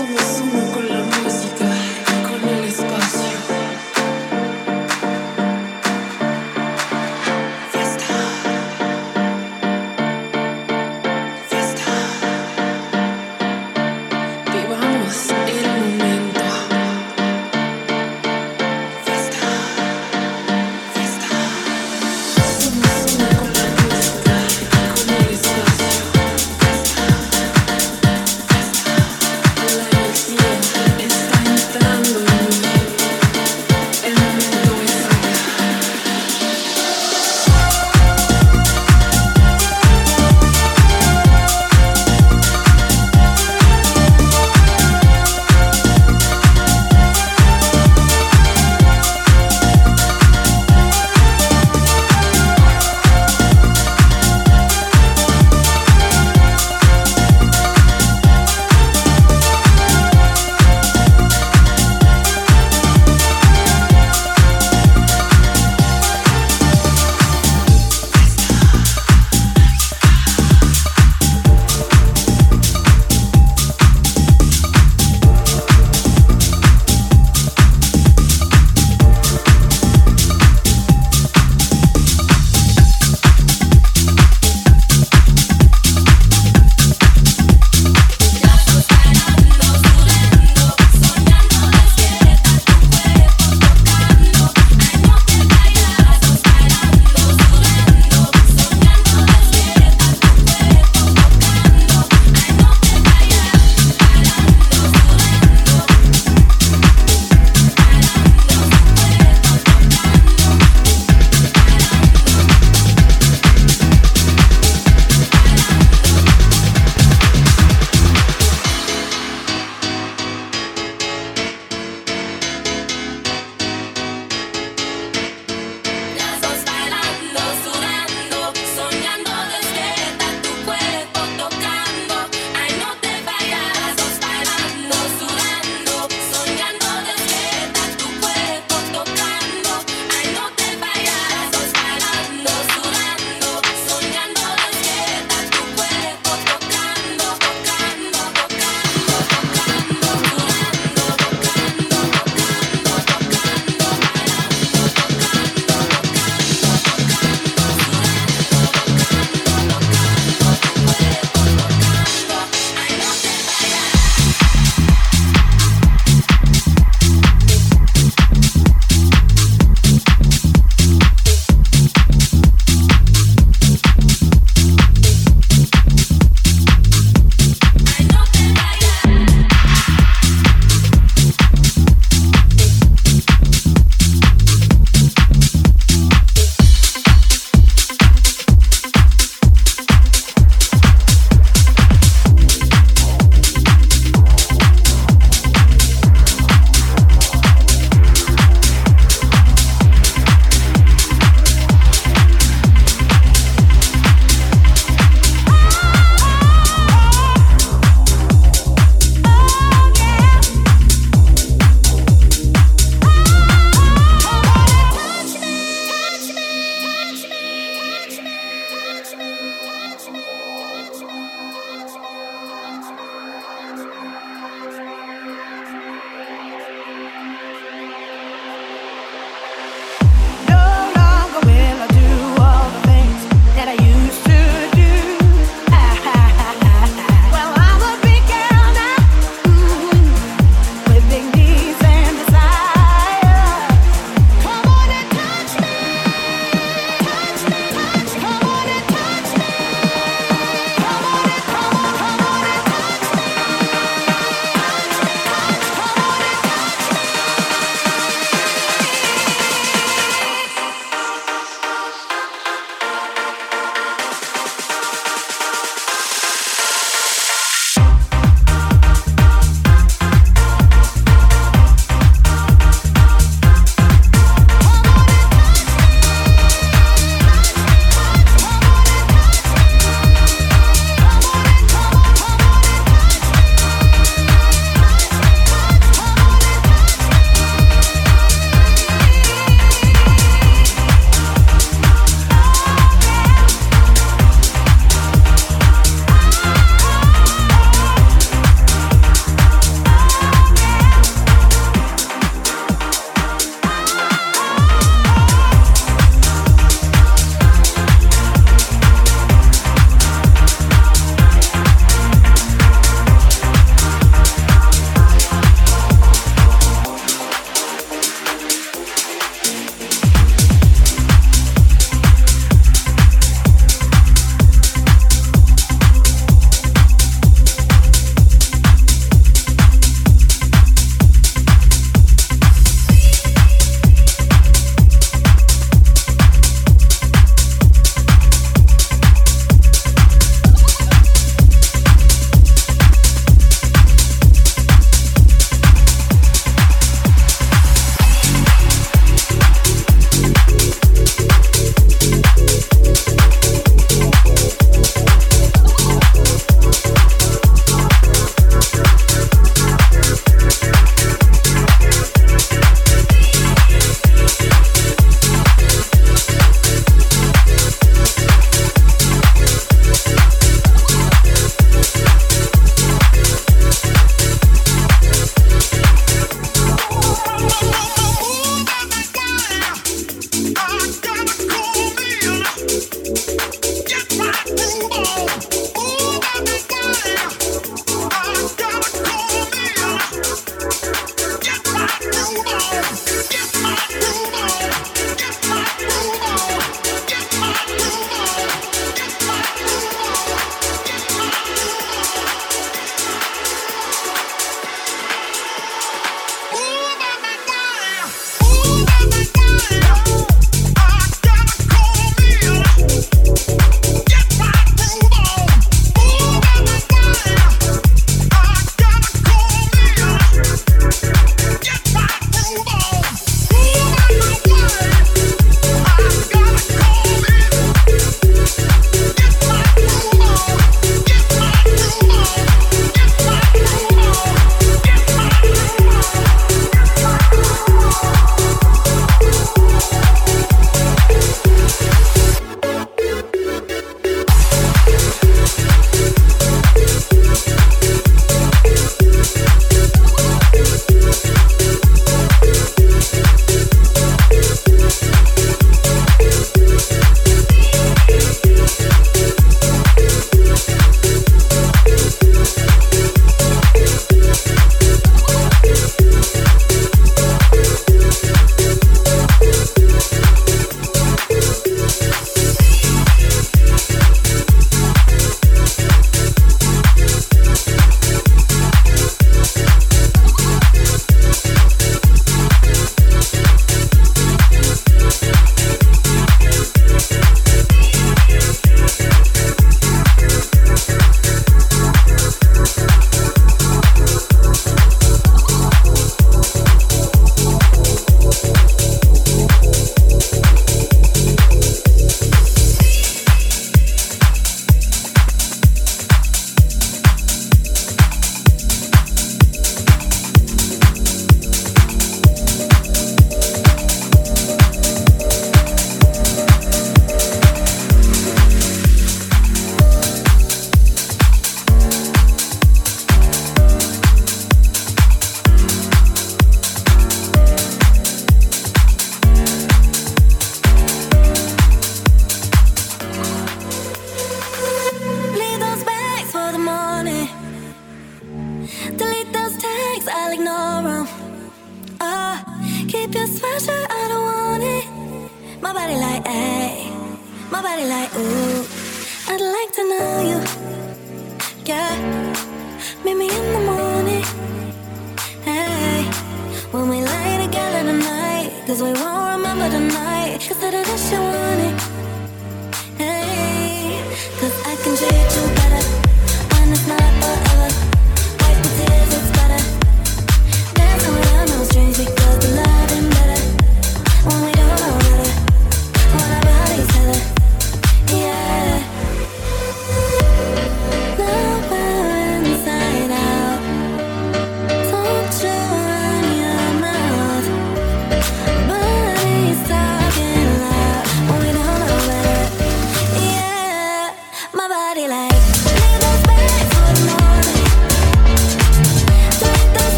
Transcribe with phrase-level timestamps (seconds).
[0.00, 0.67] Yeah.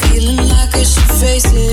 [0.00, 1.69] Feeling like I should face it.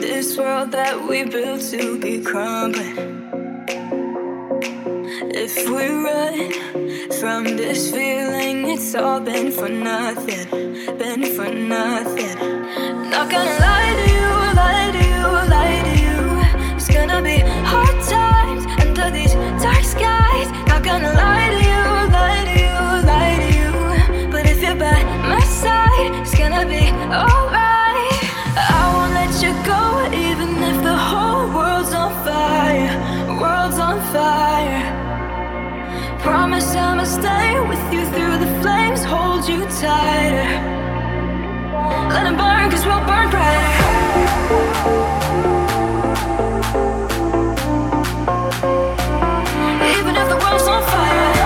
[0.00, 2.96] this world that we built to be crumbling.
[5.34, 6.52] If we run
[7.20, 10.46] from this feeling, it's all been for nothing,
[10.98, 12.36] been for nothing.
[13.10, 14.30] Not gonna lie to you,
[14.62, 16.76] lie to you, lie to you.
[16.76, 17.38] It's gonna be
[17.72, 20.48] hard times under these dark skies.
[20.68, 21.82] Not gonna lie to you,
[22.18, 22.78] lie to you,
[23.10, 24.30] lie to you.
[24.30, 27.47] But if you're by my side, it's gonna be alright.
[36.78, 40.48] time I stay with you through the flames, hold you tighter.
[42.14, 43.76] Let them burn, cause we'll burn brighter.
[49.96, 51.37] Even if the world's on fire.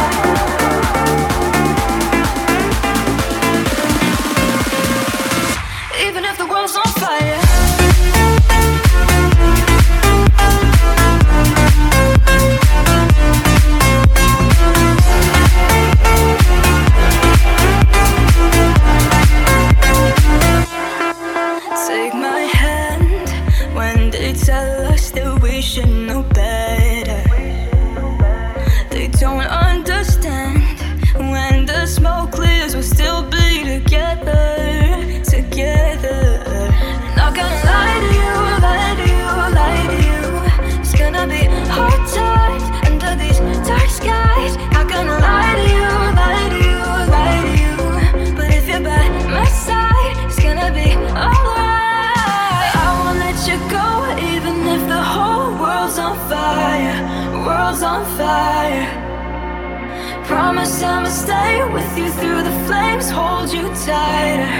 [60.42, 64.50] Promise I'ma stay with you through the flames, hold you tighter.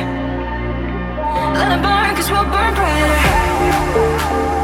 [1.54, 4.61] Let it burn, cause we'll burn brighter.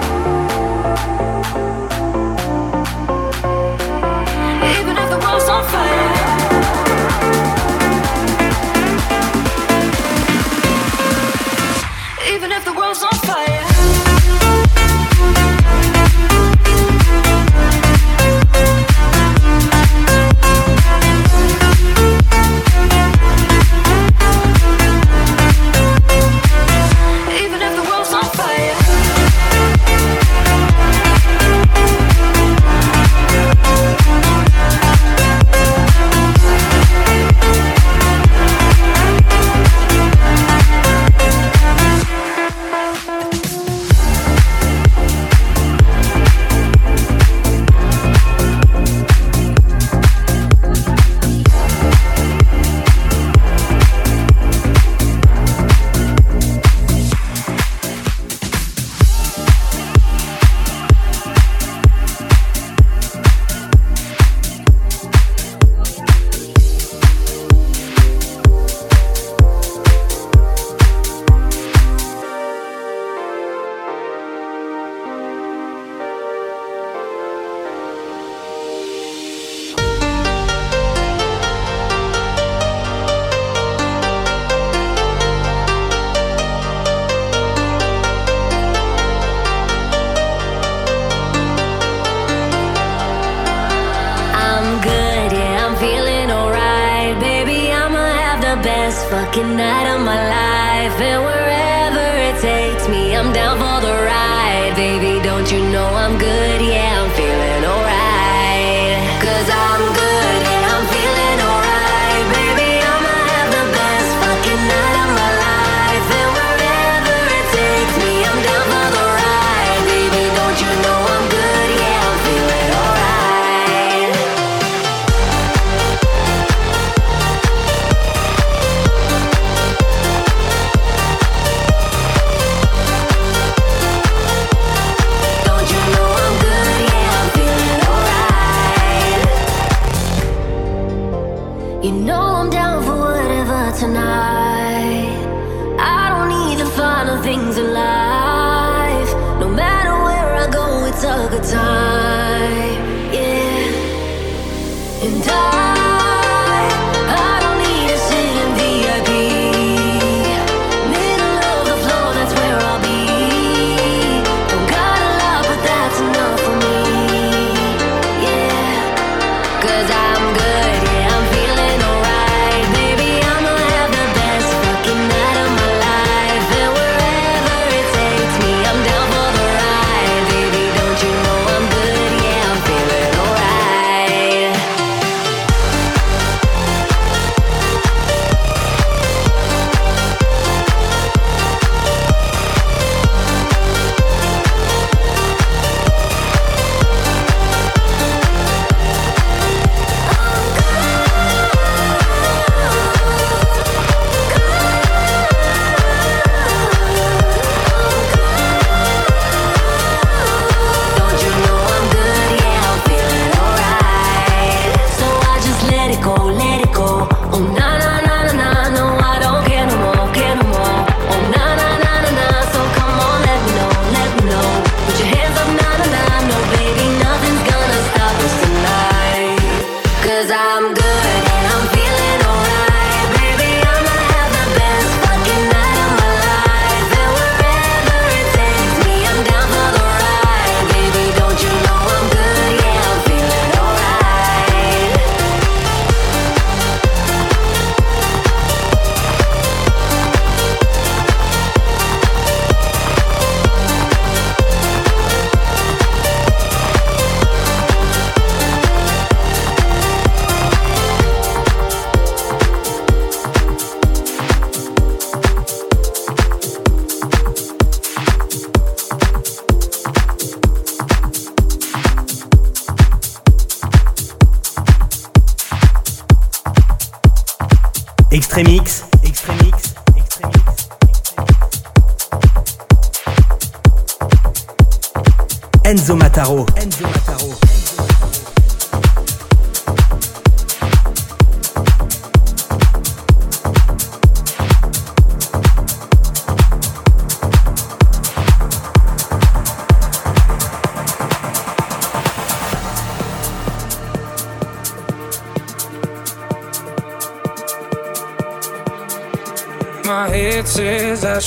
[103.81, 104.09] Extremix.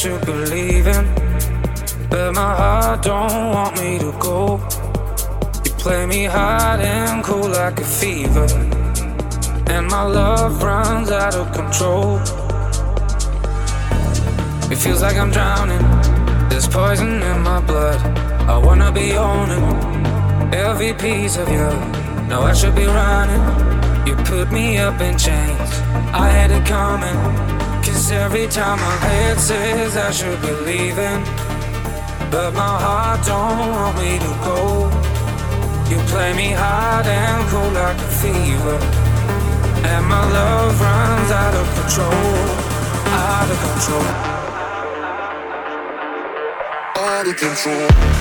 [0.01, 4.59] Says I should be leaving, but my heart don't want me to go.
[5.65, 8.47] You play me hot and cool like a fever,
[9.67, 12.19] and my love runs out of control.
[14.71, 15.85] It feels like I'm drowning.
[16.49, 17.99] There's poison in my blood.
[18.49, 19.63] I wanna be owning
[20.53, 21.69] every piece of you.
[22.27, 23.43] Now I should be running.
[24.07, 25.71] You put me up in chains.
[26.13, 27.60] I had it coming.
[27.83, 31.23] Cause every time my head says I should be leaving.
[32.29, 34.89] But my heart don't want me to go.
[35.89, 38.77] You play me hard and cold like a fever.
[39.91, 42.37] And my love runs out of control.
[43.27, 44.07] Out of control.
[46.95, 48.20] Out of control.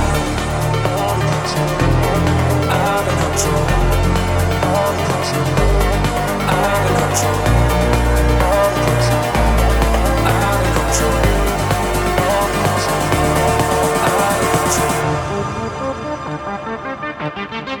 [17.23, 17.80] Out of